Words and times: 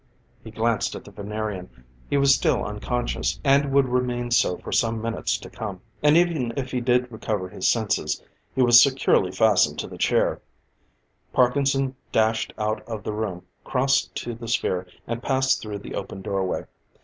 He 0.43 0.49
glanced 0.49 0.95
at 0.95 1.05
the 1.05 1.11
Venerian. 1.11 1.85
He 2.09 2.17
was 2.17 2.33
still 2.33 2.65
unconscious, 2.65 3.39
and 3.43 3.71
would 3.71 3.87
remain 3.87 4.31
so 4.31 4.57
for 4.57 4.71
some 4.71 4.99
minutes 4.99 5.37
to 5.37 5.47
come. 5.47 5.81
And 6.01 6.17
even 6.17 6.51
if 6.57 6.71
he 6.71 6.81
did 6.81 7.11
recover 7.11 7.49
his 7.49 7.67
senses, 7.67 8.23
he 8.55 8.63
was 8.63 8.81
securely 8.81 9.29
fastened 9.31 9.77
to 9.77 9.87
the 9.87 9.99
chair; 9.99 10.41
Parkinson 11.33 11.95
dashed 12.11 12.51
out 12.57 12.81
of 12.87 13.03
the 13.03 13.13
room, 13.13 13.43
crossed 13.63 14.15
to 14.23 14.33
the 14.33 14.47
sphere, 14.47 14.87
and 15.05 15.21
passed 15.21 15.61
through 15.61 15.77
the 15.77 15.93
open 15.93 16.23
doorway. 16.23 16.65